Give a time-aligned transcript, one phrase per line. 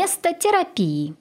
[0.00, 1.14] Место терапии.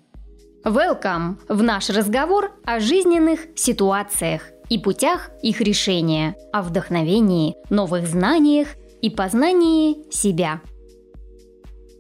[0.64, 8.70] Welcome в наш разговор о жизненных ситуациях и путях их решения, о вдохновении, новых знаниях
[9.02, 10.62] и познании себя.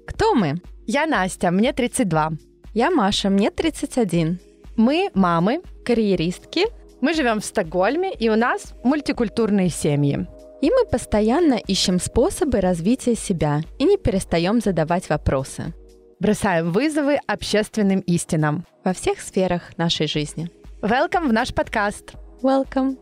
[0.07, 0.61] Кто мы?
[0.87, 2.31] Я Настя, мне 32.
[2.73, 4.39] Я Маша, мне 31.
[4.77, 6.67] Мы мамы, Карьеристки.
[7.01, 10.27] мы живем в Стокгольме, и у нас мультикультурные семьи.
[10.61, 15.73] И мы постоянно ищем способы развития себя и не перестаем задавать вопросы
[16.19, 18.65] Бросаем вызовы общественным истинам.
[18.83, 20.49] во всех сферах нашей жизни.
[20.81, 22.13] Welcome в наш подкаст.
[22.41, 22.97] Welcome.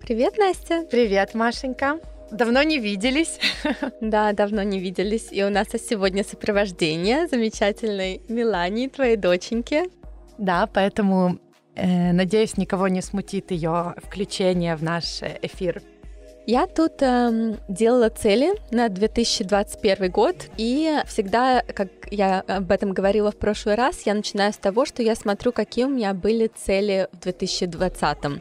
[0.00, 0.86] Привет, Настя.
[0.90, 2.00] Привет, Машенька.
[2.30, 3.38] Давно не виделись.
[4.00, 5.28] Да, давно не виделись.
[5.32, 9.82] И у нас сегодня сопровождение замечательной Милани, твоей доченьки.
[10.38, 11.38] Да, поэтому
[11.74, 15.82] э, надеюсь, никого не смутит ее включение в наш э, эфир.
[16.50, 23.30] Я тут эм, делала цели на 2021 год, и всегда, как я об этом говорила
[23.30, 27.06] в прошлый раз, я начинаю с того, что я смотрю, какие у меня были цели
[27.12, 28.40] в 2020.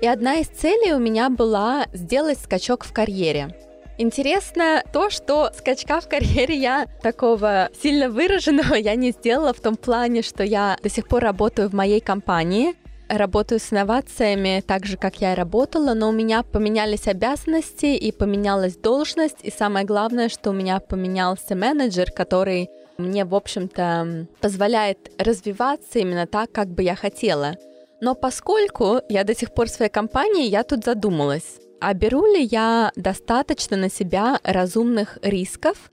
[0.00, 3.54] И одна из целей у меня была сделать скачок в карьере.
[3.96, 9.76] Интересно то, что скачка в карьере я такого сильно выраженного я не сделала в том
[9.76, 12.74] плане, что я до сих пор работаю в моей компании,
[13.10, 18.12] работаю с инновациями так же, как я и работала, но у меня поменялись обязанности и
[18.12, 25.10] поменялась должность, и самое главное, что у меня поменялся менеджер, который мне, в общем-то, позволяет
[25.18, 27.56] развиваться именно так, как бы я хотела.
[28.00, 32.42] Но поскольку я до сих пор в своей компании, я тут задумалась, а беру ли
[32.42, 35.90] я достаточно на себя разумных рисков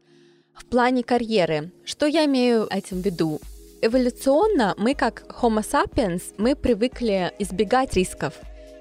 [0.53, 1.71] в плане карьеры?
[1.85, 3.39] Что я имею этим в виду?
[3.79, 8.33] Эволюционно мы как Homo sapiens, мы привыкли избегать рисков.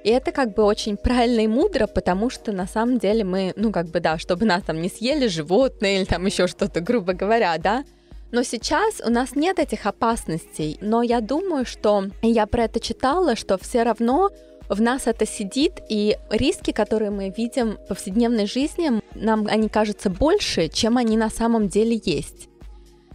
[0.05, 3.73] И это как бы очень правильно и мудро, потому что на самом деле мы, ну
[3.73, 7.59] как бы да, чтобы нас там не съели животные или там еще что-то, грубо говоря,
[7.59, 7.85] да.
[8.33, 13.37] Но сейчас у нас нет этих опасностей, но я думаю, что я про это читала,
[13.37, 14.31] что все равно
[14.71, 20.09] в нас это сидит, и риски, которые мы видим в повседневной жизни, нам они кажутся
[20.09, 22.49] больше, чем они на самом деле есть.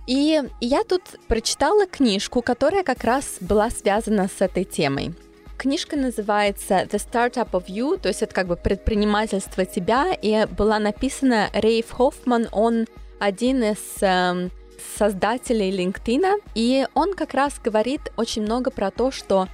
[0.07, 5.13] И я тут прочитала книжку, которая как раз была связана с этой темой.
[5.57, 10.79] Книжка называется The Startup of You, то есть это как бы предпринимательство тебя, и была
[10.79, 12.87] написана Рейф Хоффман, он
[13.19, 14.49] один из эм,
[14.97, 19.47] создателей LinkedIn, и он как раз говорит очень много про то, что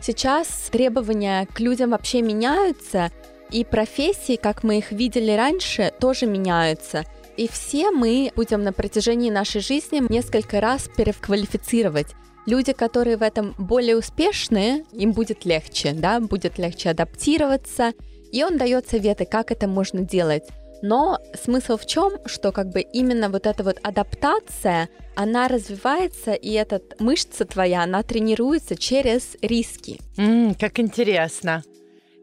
[0.00, 3.10] сейчас требования к людям вообще меняются,
[3.50, 7.04] и профессии, как мы их видели раньше, тоже меняются.
[7.36, 12.08] И все мы будем на протяжении нашей жизни несколько раз переквалифицировать.
[12.46, 17.92] Люди, которые в этом более успешные, им будет легче, да, будет легче адаптироваться.
[18.30, 20.44] И он дает советы, как это можно делать.
[20.82, 26.50] Но смысл в чем, что как бы именно вот эта вот адаптация, она развивается, и
[26.52, 29.98] эта мышца твоя, она тренируется через риски.
[30.18, 31.64] М, как интересно.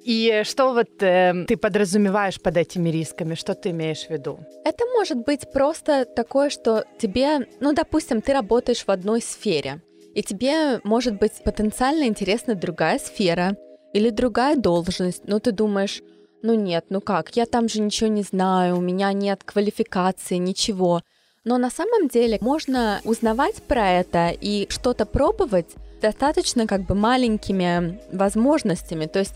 [0.04, 3.36] И что вот э, ты подразумеваешь под этими рисками?
[3.36, 4.40] Что ты имеешь в виду?
[4.66, 9.82] Это может быть просто такое, что тебе, ну, допустим, ты работаешь в одной сфере,
[10.16, 13.56] и тебе может быть потенциально интересна другая сфера
[13.94, 16.02] или другая должность, но ты думаешь,
[16.42, 21.02] ну нет, ну как, я там же ничего не знаю, у меня нет квалификации, ничего.
[21.44, 25.68] Но на самом деле можно узнавать про это и что-то пробовать
[26.02, 29.06] достаточно как бы маленькими возможностями.
[29.06, 29.36] То есть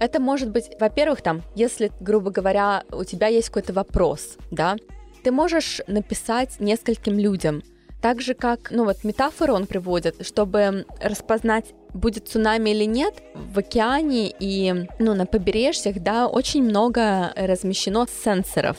[0.00, 4.76] это может быть, во-первых, там, если, грубо говоря, у тебя есть какой-то вопрос, да,
[5.22, 7.62] ты можешь написать нескольким людям,
[8.02, 13.58] так же как, ну вот метафору он приводит, чтобы распознать, будет цунами или нет, в
[13.58, 18.76] океане и, ну, на побережьях, да, очень много размещено сенсоров.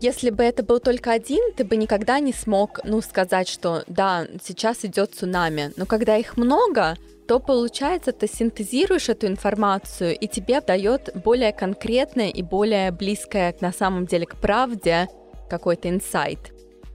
[0.00, 4.26] Если бы это был только один, ты бы никогда не смог, ну, сказать, что да,
[4.42, 5.72] сейчас идет цунами.
[5.76, 6.96] Но когда их много,
[7.28, 13.70] то получается, ты синтезируешь эту информацию, и тебе дает более конкретное и более близкое на
[13.70, 15.08] самом деле к правде
[15.50, 16.38] какой-то инсайт.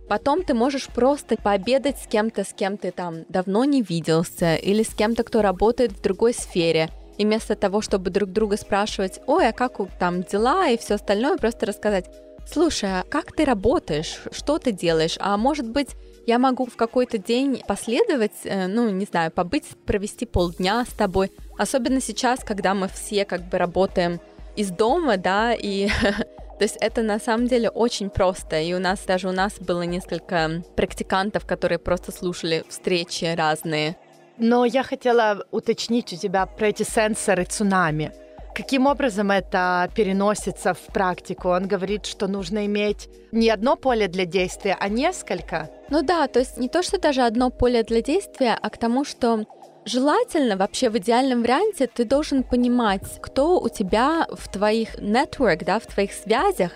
[0.09, 4.81] Потом ты можешь просто пообедать с кем-то, с кем ты там давно не виделся, или
[4.81, 6.89] с кем-то, кто работает в другой сфере.
[7.19, 11.37] И вместо того, чтобы друг друга спрашивать, ой, а как там дела и все остальное,
[11.37, 12.09] просто рассказать,
[12.51, 15.89] слушай, а как ты работаешь, что ты делаешь, а может быть,
[16.25, 21.31] я могу в какой-то день последовать, э, ну, не знаю, побыть, провести полдня с тобой.
[21.57, 24.19] Особенно сейчас, когда мы все как бы работаем
[24.55, 25.87] из дома, да, и
[26.59, 28.59] то есть это на самом деле очень просто.
[28.61, 33.97] И у нас даже у нас было несколько практикантов, которые просто слушали встречи разные.
[34.37, 38.13] Но я хотела уточнить у тебя про эти сенсоры цунами.
[38.55, 41.49] Каким образом это переносится в практику?
[41.49, 45.71] Он говорит, что нужно иметь не одно поле для действия, а несколько.
[45.89, 49.05] Ну да, то есть не то, что даже одно поле для действия, а к тому,
[49.05, 49.45] что
[49.85, 55.79] Желательно вообще в идеальном варианте ты должен понимать, кто у тебя в твоих network, да,
[55.79, 56.71] в твоих связях,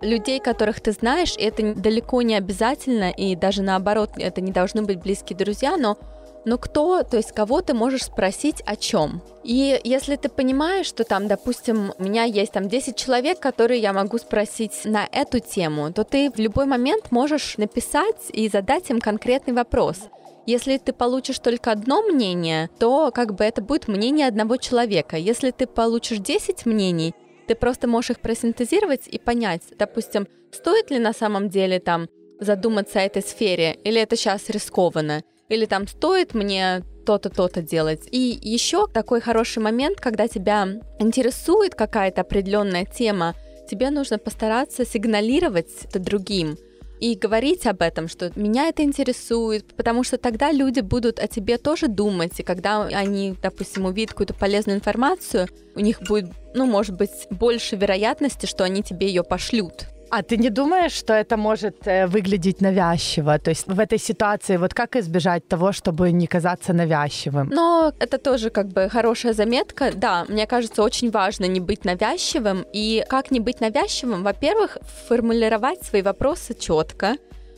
[0.00, 4.82] людей, которых ты знаешь, и это далеко не обязательно, и даже наоборот, это не должны
[4.82, 5.98] быть близкие друзья, но
[6.46, 9.20] но кто, то есть кого ты можешь спросить о чем.
[9.42, 13.92] И если ты понимаешь, что там, допустим, у меня есть там 10 человек, которые я
[13.92, 19.00] могу спросить на эту тему, то ты в любой момент можешь написать и задать им
[19.00, 19.98] конкретный вопрос.
[20.46, 25.16] Если ты получишь только одно мнение, то как бы это будет мнение одного человека.
[25.16, 27.12] Если ты получишь 10 мнений,
[27.48, 32.08] ты просто можешь их просинтезировать и понять, допустим, стоит ли на самом деле там
[32.38, 38.08] задуматься о этой сфере, или это сейчас рискованно, или там стоит мне то-то, то-то делать.
[38.10, 43.34] И еще такой хороший момент, когда тебя интересует какая-то определенная тема,
[43.70, 46.56] тебе нужно постараться сигналировать это другим
[47.00, 51.58] и говорить об этом, что меня это интересует, потому что тогда люди будут о тебе
[51.58, 56.96] тоже думать, и когда они, допустим, увидят какую-то полезную информацию, у них будет, ну, может
[56.96, 59.86] быть, больше вероятности, что они тебе ее пошлют.
[60.10, 63.38] А ты не думаешь, что это может э, выглядеть навязчиво?
[63.38, 67.48] То есть в этой ситуации вот как избежать того, чтобы не казаться навязчивым?
[67.48, 69.90] Но это тоже как бы хорошая заметка.
[69.94, 72.64] Да, мне кажется, очень важно не быть навязчивым.
[72.72, 74.22] И как не быть навязчивым?
[74.22, 77.16] Во-первых, формулировать свои вопросы четко.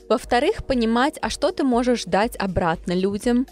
[0.09, 3.47] Во-вторых, понимать, а что ты можешь дать обратно людям.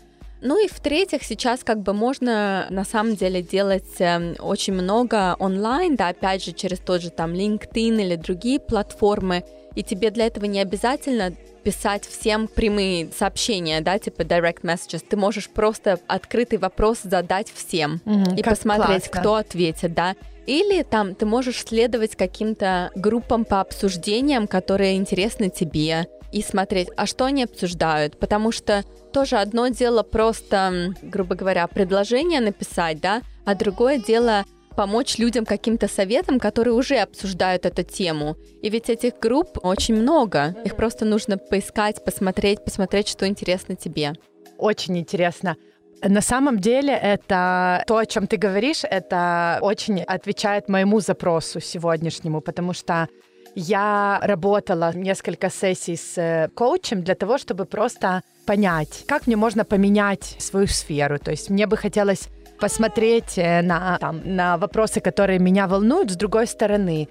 [0.46, 5.96] Ну и в-третьих, сейчас как бы можно на самом деле делать э, очень много онлайн,
[5.96, 9.42] да, опять же, через тот же там LinkedIn или другие платформы,
[9.74, 11.32] и тебе для этого не обязательно
[11.64, 15.04] писать всем прямые сообщения, да, типа direct messages.
[15.08, 19.20] Ты можешь просто открытый вопрос задать всем mm, и посмотреть, классно.
[19.20, 20.14] кто ответит, да.
[20.46, 27.06] Или там ты можешь следовать каким-то группам по обсуждениям, которые интересны тебе и смотреть, а
[27.06, 33.54] что они обсуждают, потому что тоже одно дело просто, грубо говоря, предложение написать, да, а
[33.54, 34.44] другое дело
[34.76, 38.36] помочь людям каким-то советам, которые уже обсуждают эту тему.
[38.62, 40.54] И ведь этих групп очень много.
[40.64, 44.12] Их просто нужно поискать, посмотреть, посмотреть, что интересно тебе.
[44.58, 45.56] Очень интересно.
[46.02, 52.42] На самом деле это то, о чем ты говоришь, это очень отвечает моему запросу сегодняшнему,
[52.42, 53.08] потому что
[53.56, 59.64] я работала несколько сессий с э, коучем для того, чтобы просто понять, как мне можно
[59.64, 61.18] поменять свою сферу.
[61.18, 62.28] То есть мне бы хотелось
[62.60, 67.08] посмотреть э, на, там, на вопросы, которые меня волнуют с другой стороны.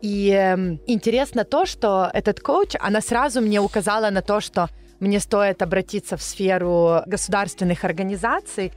[0.00, 4.68] И э, интересно то, что этот коуч, она сразу мне указала на то, что
[5.00, 8.72] мне стоит обратиться в сферу государственных организаций.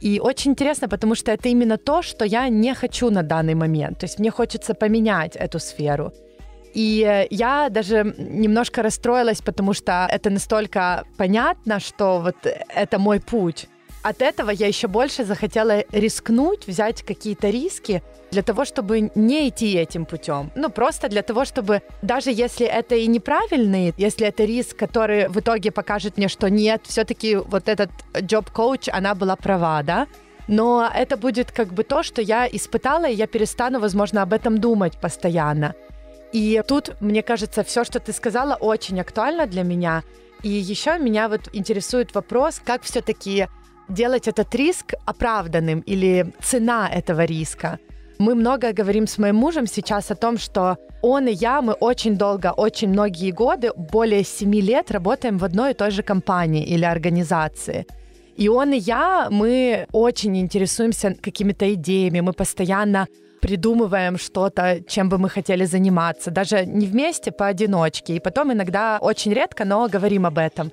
[0.00, 4.00] И очень интересно, потому что это именно то, что я не хочу на данный момент.
[4.00, 6.12] То есть мне хочется поменять эту сферу.
[6.74, 13.68] И я даже немножко расстроилась, потому что это настолько понятно, что вот это мой путь.
[14.02, 19.72] От этого я еще больше захотела рискнуть, взять какие-то риски для того, чтобы не идти
[19.78, 20.50] этим путем.
[20.54, 25.40] Ну, просто для того, чтобы даже если это и неправильный, если это риск, который в
[25.40, 30.06] итоге покажет мне, что нет, все-таки вот этот job-коуч, она была права, да,
[30.48, 34.58] но это будет как бы то, что я испытала, и я перестану, возможно, об этом
[34.58, 35.74] думать постоянно.
[36.34, 40.02] И тут, мне кажется, все, что ты сказала, очень актуально для меня.
[40.42, 43.46] И еще меня вот интересует вопрос, как все-таки
[43.88, 47.78] делать этот риск оправданным или цена этого риска.
[48.18, 52.16] Мы много говорим с моим мужем сейчас о том, что он и я, мы очень
[52.16, 56.84] долго, очень многие годы, более семи лет работаем в одной и той же компании или
[56.84, 57.86] организации.
[58.36, 63.06] И он и я, мы очень интересуемся какими-то идеями, мы постоянно
[63.44, 68.16] придумываем что-то, чем бы мы хотели заниматься, даже не вместе, поодиночке.
[68.16, 70.72] И потом иногда, очень редко, но говорим об этом.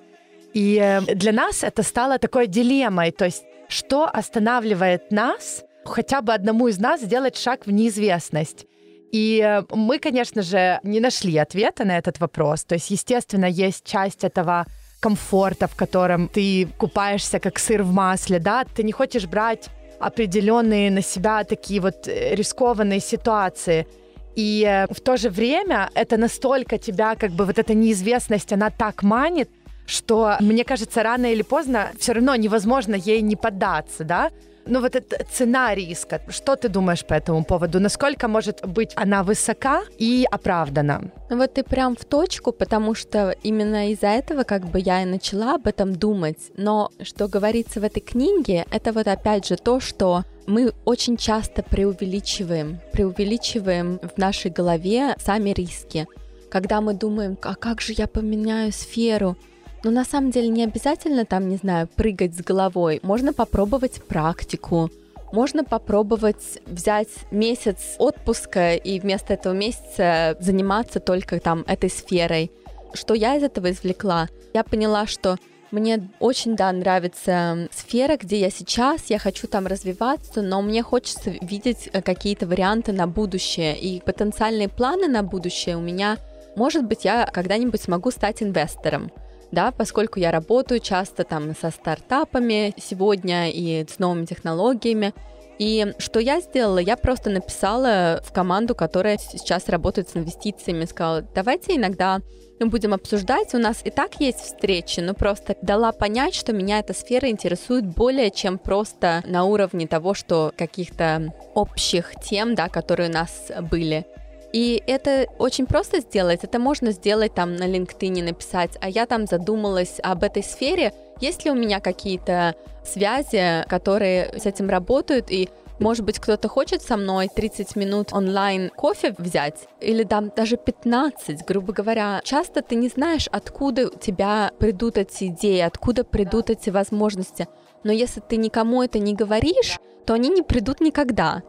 [0.54, 6.34] И э, для нас это стало такой дилеммой, то есть что останавливает нас, хотя бы
[6.34, 8.66] одному из нас сделать шаг в неизвестность.
[9.12, 12.64] И э, мы, конечно же, не нашли ответа на этот вопрос.
[12.64, 14.66] То есть, естественно, есть часть этого
[15.02, 19.70] комфорта, в котором ты купаешься как сыр в масле, да, ты не хочешь брать
[20.02, 23.88] определенные на себя такие вот э, рискованные ситуации.
[24.36, 28.70] И э, в то же время это настолько тебя, как бы вот эта неизвестность, она
[28.70, 29.50] так манит,
[29.86, 34.32] что, мне кажется, рано или поздно все равно невозможно ей не поддаться, да?
[34.66, 37.80] Ну вот эта цена риска, что ты думаешь по этому поводу?
[37.80, 41.12] Насколько может быть она высока и оправдана?
[41.30, 45.06] Ну вот ты прям в точку, потому что именно из-за этого как бы я и
[45.06, 46.52] начала об этом думать.
[46.58, 51.64] Но что говорится в этой книге, это вот опять же то, что мы очень часто
[51.64, 56.08] преувеличиваем, преувеличиваем в нашей голове сами риски.
[56.50, 59.38] Когда мы думаем, а как же я поменяю сферу,
[59.84, 63.00] но на самом деле не обязательно там, не знаю, прыгать с головой.
[63.04, 64.90] Можно попробовать практику,
[65.32, 72.52] можно попробовать взять месяц отпуска и вместо этого месяца заниматься только там этой сферой.
[72.94, 74.28] Что я из этого извлекла?
[74.54, 75.38] Я поняла, что
[75.72, 81.30] мне очень, да, нравится сфера, где я сейчас, я хочу там развиваться, но мне хочется
[81.42, 83.80] видеть э, какие-то варианты на будущее.
[83.80, 86.18] И потенциальные планы на будущее у меня,
[86.58, 89.12] может быть, я когда-нибудь смогу стать инвестором
[89.52, 95.14] да, поскольку я работаю часто там со стартапами сегодня и с новыми технологиями,
[95.60, 96.80] и что я сделала?
[96.80, 102.20] Я просто написала в команду, которая сейчас работает с инвестициями, сказала, давайте иногда
[102.60, 106.80] мы будем обсуждать, у нас и так есть встречи, но просто дала понять, что меня
[106.80, 113.10] эта сфера интересует более чем просто на уровне того, что каких-то общих тем, да, которые
[113.10, 114.06] у нас были.
[114.54, 116.44] И это очень просто сделать.
[116.44, 120.94] Это можно сделать там на LinkedIn написать, а я там задумалась об этой сфере.
[121.20, 126.84] Есть ли у меня какие-то связи, которые с этим работают, и может быть, кто-то хочет
[126.84, 132.22] со мной 30 минут онлайн кофе взять, или там даже 15, грубо говоря.
[132.24, 137.48] Часто ты не знаешь, откуда у тебя придут эти идеи, откуда придут эти возможности.
[137.84, 141.42] Но если ты никому это не говоришь, то они не придут никогда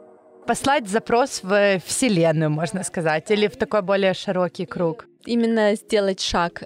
[0.46, 5.06] послать запрос в Вселенную, можно сказать, или в такой более широкий круг.
[5.26, 6.64] Именно сделать шаг.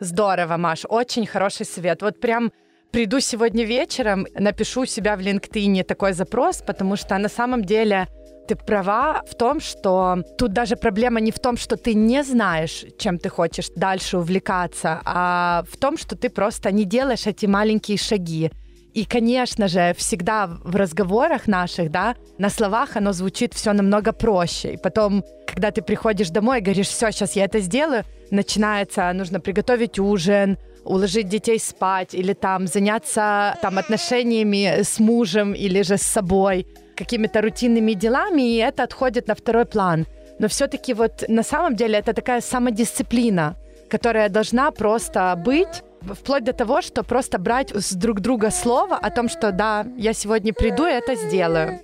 [0.00, 2.02] Здорово, Маш, очень хороший совет.
[2.02, 2.52] Вот прям
[2.92, 8.06] приду сегодня вечером, напишу у себя в LinkedIn такой запрос, потому что на самом деле
[8.46, 12.84] ты права в том, что тут даже проблема не в том, что ты не знаешь,
[12.98, 17.98] чем ты хочешь дальше увлекаться, а в том, что ты просто не делаешь эти маленькие
[17.98, 18.52] шаги.
[18.96, 24.72] И, конечно же, всегда в разговорах наших, да, на словах оно звучит все намного проще.
[24.72, 29.38] И потом, когда ты приходишь домой и говоришь, все, сейчас я это сделаю, начинается, нужно
[29.38, 36.02] приготовить ужин, уложить детей спать или там заняться там отношениями с мужем или же с
[36.02, 40.06] собой, какими-то рутинными делами, и это отходит на второй план.
[40.38, 43.56] Но все-таки вот на самом деле это такая самодисциплина,
[43.90, 45.82] которая должна просто быть,
[46.14, 50.12] вплоть до того, что просто брать с друг друга слово о том, что да, я
[50.12, 51.80] сегодня приду и это сделаю.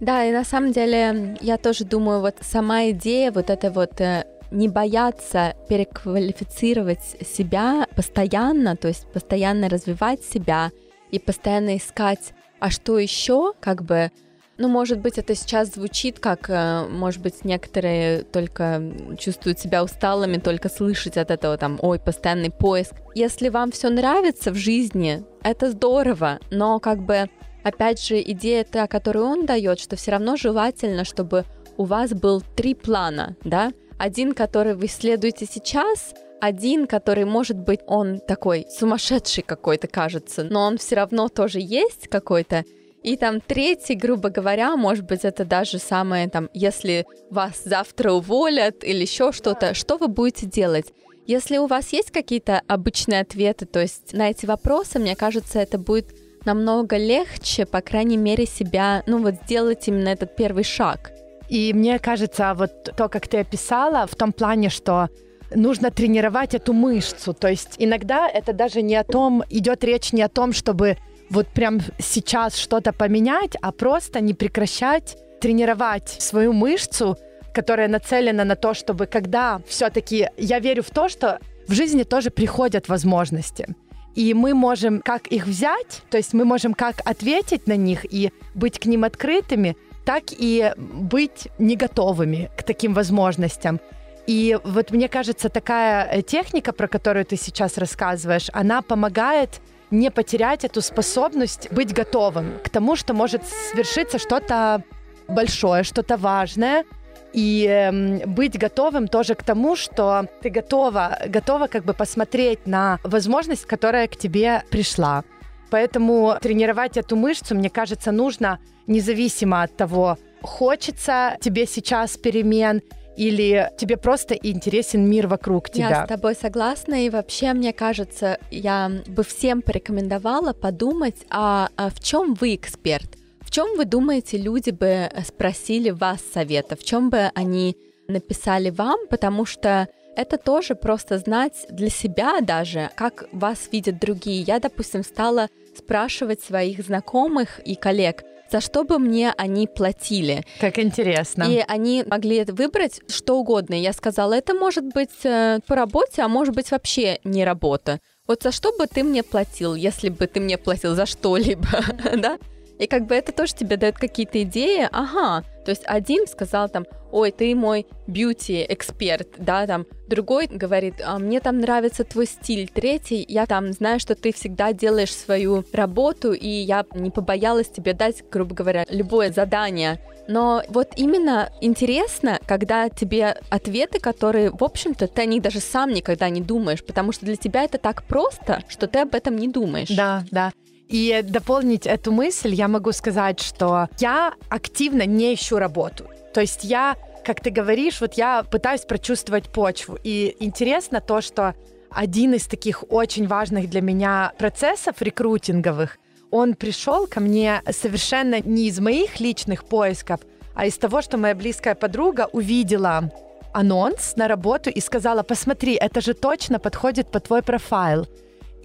[0.00, 4.24] Да, и на самом деле я тоже думаю, вот сама идея вот этой вот э,
[4.50, 10.70] не бояться переквалифицировать себя постоянно, то есть постоянно развивать себя
[11.10, 14.10] и постоянно искать, а что еще, как бы
[14.58, 18.82] ну, может быть, это сейчас звучит как, э, может быть, некоторые только
[19.18, 22.94] чувствуют себя усталыми, только слышать от этого там, ой, постоянный поиск.
[23.14, 27.28] Если вам все нравится в жизни, это здорово, но как бы,
[27.64, 31.44] опять же, идея та, которую он дает, что все равно желательно, чтобы
[31.76, 33.72] у вас был три плана, да?
[33.98, 40.62] Один, который вы исследуете сейчас, один, который, может быть, он такой сумасшедший какой-то кажется, но
[40.62, 42.64] он все равно тоже есть какой-то,
[43.02, 48.82] и там третий, грубо говоря, может быть, это даже самое там, если вас завтра уволят
[48.82, 50.92] или еще что-то, что вы будете делать?
[51.26, 55.78] Если у вас есть какие-то обычные ответы, то есть на эти вопросы, мне кажется, это
[55.78, 61.10] будет намного легче, по крайней мере, себя, ну вот сделать именно этот первый шаг.
[61.48, 65.08] И мне кажется, вот то, как ты описала, в том плане, что
[65.54, 67.34] нужно тренировать эту мышцу.
[67.34, 70.96] То есть иногда это даже не о том, идет речь не о том, чтобы
[71.30, 77.16] вот прям сейчас что-то поменять, а просто не прекращать тренировать свою мышцу,
[77.52, 82.30] которая нацелена на то, чтобы когда все-таки я верю в то, что в жизни тоже
[82.30, 83.74] приходят возможности.
[84.14, 88.32] И мы можем как их взять, то есть мы можем как ответить на них и
[88.54, 93.80] быть к ним открытыми, так и быть не готовыми к таким возможностям.
[94.26, 100.10] И вот мне кажется, такая э, техника, про которую ты сейчас рассказываешь, она помогает не
[100.10, 104.82] потерять эту способность быть готовым к тому, что может свершиться что-то
[105.28, 106.84] большое, что-то важное,
[107.32, 112.98] и э, быть готовым тоже к тому, что ты готова, готова как бы посмотреть на
[113.04, 115.22] возможность, которая к тебе пришла.
[115.70, 122.82] Поэтому тренировать эту мышцу, мне кажется, нужно независимо от того, хочется тебе сейчас перемен
[123.16, 125.88] или тебе просто интересен мир вокруг тебя?
[125.88, 131.90] Я с тобой согласна, и вообще, мне кажется, я бы всем порекомендовала подумать, а, а
[131.90, 133.16] в чем вы эксперт?
[133.40, 136.76] В чем вы думаете, люди бы спросили вас совета?
[136.76, 137.76] В чем бы они
[138.08, 138.98] написали вам?
[139.08, 144.42] Потому что это тоже просто знать для себя даже, как вас видят другие.
[144.42, 150.44] Я, допустим, стала спрашивать своих знакомых и коллег, за что бы мне они платили.
[150.60, 151.44] Как интересно.
[151.44, 153.74] И они могли выбрать что угодно.
[153.74, 158.00] Я сказала, это может быть э, по работе, а может быть вообще не работа.
[158.26, 161.68] Вот за что бы ты мне платил, если бы ты мне платил за что-либо,
[162.16, 162.38] да?
[162.78, 166.84] И как бы это тоже тебе дает какие-то идеи, ага, то есть один сказал там,
[167.10, 173.24] ой, ты мой бьюти-эксперт, да, там, другой говорит, а мне там нравится твой стиль, третий,
[173.26, 178.22] я там знаю, что ты всегда делаешь свою работу, и я не побоялась тебе дать,
[178.30, 179.98] грубо говоря, любое задание.
[180.28, 185.92] Но вот именно интересно, когда тебе ответы, которые, в общем-то, ты о них даже сам
[185.92, 189.48] никогда не думаешь, потому что для тебя это так просто, что ты об этом не
[189.48, 189.88] думаешь.
[189.88, 190.52] Да, да.
[190.88, 196.04] И дополнить эту мысль я могу сказать, что я активно не ищу работу.
[196.32, 199.98] То есть я, как ты говоришь, вот я пытаюсь прочувствовать почву.
[200.04, 201.54] И интересно то, что
[201.90, 205.98] один из таких очень важных для меня процессов рекрутинговых,
[206.30, 210.20] он пришел ко мне совершенно не из моих личных поисков,
[210.54, 213.10] а из того, что моя близкая подруга увидела
[213.52, 218.06] анонс на работу и сказала, посмотри, это же точно подходит по твой профайл.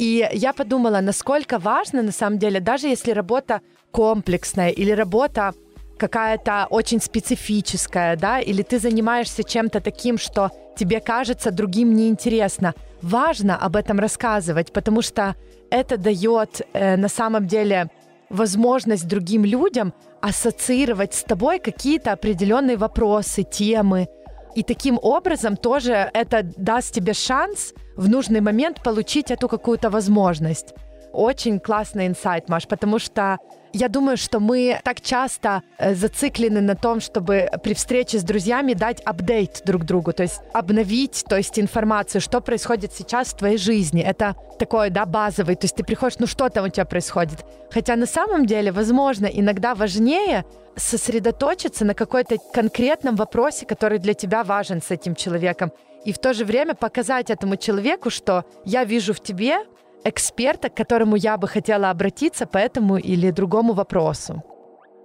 [0.01, 5.53] И я подумала, насколько важно, на самом деле, даже если работа комплексная или работа
[6.00, 13.55] какая-то очень специфическая, да, или ты занимаешься чем-то таким, что тебе кажется другим неинтересно, важно
[13.55, 15.36] об этом рассказывать, потому что
[15.70, 17.91] это дает э, на самом деле
[18.31, 24.08] возможность другим людям ассоциировать с тобой какие-то определенные вопросы, темы.
[24.55, 30.74] И таким образом тоже это даст тебе шанс в нужный момент получить эту какую-то возможность.
[31.13, 33.38] Очень классный инсайт, Маш, потому что
[33.74, 38.74] я думаю, что мы так часто э, зациклены на том, чтобы при встрече с друзьями
[38.74, 43.58] дать апдейт друг другу, то есть обновить, то есть информацию, что происходит сейчас в твоей
[43.58, 44.01] жизни.
[44.01, 47.46] Это такое, да, базовый, то есть ты приходишь, ну что там у тебя происходит.
[47.72, 54.44] Хотя на самом деле, возможно, иногда важнее сосредоточиться на какой-то конкретном вопросе, который для тебя
[54.44, 55.72] важен с этим человеком.
[56.06, 59.60] И в то же время показать этому человеку, что я вижу в тебе
[60.03, 64.44] эксперта, к которому я бы хотела обратиться по этому или другому вопросу.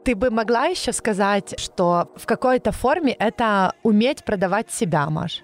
[0.05, 5.43] Ты бы могла еще сказать, что в какой-то форме это уметь продавать себя, Маш?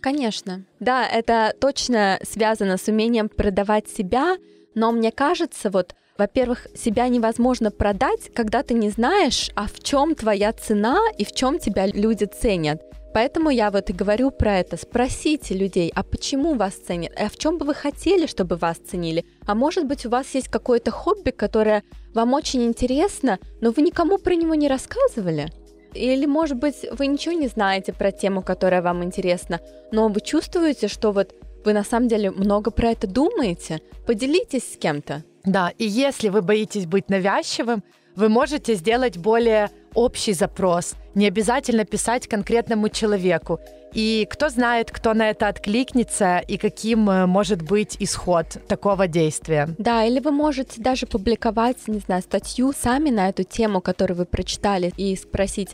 [0.00, 0.64] Конечно.
[0.80, 4.36] Да, это точно связано с умением продавать себя,
[4.74, 10.14] но мне кажется, вот во-первых, себя невозможно продать, когда ты не знаешь, а в чем
[10.14, 12.82] твоя цена и в чем тебя люди ценят.
[13.12, 14.76] Поэтому я вот и говорю про это.
[14.76, 17.12] Спросите людей, а почему вас ценят?
[17.16, 19.24] А в чем бы вы хотели, чтобы вас ценили?
[19.46, 21.82] А может быть, у вас есть какое-то хобби, которое
[22.14, 25.50] вам очень интересно, но вы никому про него не рассказывали?
[25.92, 30.86] Или, может быть, вы ничего не знаете про тему, которая вам интересна, но вы чувствуете,
[30.86, 33.80] что вот вы на самом деле много про это думаете?
[34.06, 35.24] Поделитесь с кем-то.
[35.44, 37.82] Да, и если вы боитесь быть навязчивым,
[38.14, 43.60] вы можете сделать более общий запрос, не обязательно писать конкретному человеку.
[43.92, 49.68] И кто знает, кто на это откликнется и каким э, может быть исход такого действия.
[49.78, 54.26] Да, или вы можете даже публиковать, не знаю, статью сами на эту тему, которую вы
[54.26, 55.70] прочитали, и спросить,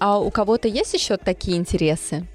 [0.00, 2.26] а у кого-то есть еще такие интересы?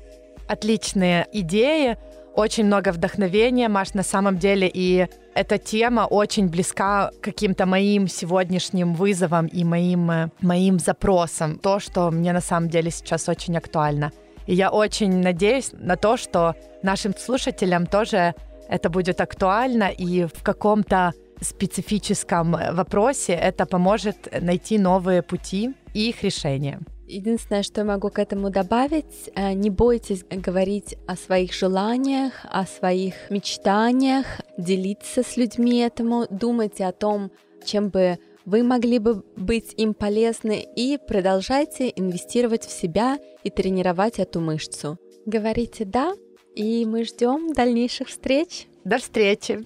[0.48, 1.98] Отличные идеи
[2.36, 8.93] очень много вдохновения, Маш, на самом деле, и эта тема очень близка каким-то моим сегодняшним
[8.93, 11.58] вызовам и моим, э, моим запросам.
[11.58, 14.12] То, что мне на самом деле сейчас очень актуально.
[14.48, 18.36] И я очень надеюсь на то, что нашим слушателям тоже
[18.69, 26.24] это будет актуально и в каком-то специфическом вопросе это поможет найти новые пути и их
[26.24, 26.80] решения.
[27.08, 32.65] Единственное, что я могу к этому добавить, э, не бойтесь говорить о своих желаниях, о
[32.65, 34.26] своих мечтаниях,
[34.58, 37.32] делиться с людьми этому, думайте о том,
[37.63, 44.20] чем бы вы могли бы быть им полезны и продолжайте инвестировать в себя и тренировать
[44.20, 44.98] эту мышцу.
[45.26, 46.13] Говорите «да»,
[46.56, 48.68] и мы ждем дальнейших встреч.
[48.84, 49.65] До встречи!